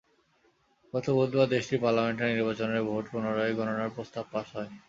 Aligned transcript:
গত 0.93 1.05
বুধবার 1.17 1.47
দেশটির 1.49 1.81
পার্লামেন্টে 1.83 2.25
নির্বাচনের 2.29 2.81
ভোট 2.89 3.05
পুনরায় 3.11 3.55
গণনার 3.57 3.93
প্রস্তাব 3.95 4.25
পাস 4.33 4.47
হয়। 4.55 4.69